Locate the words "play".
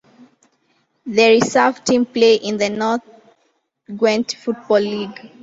2.07-2.33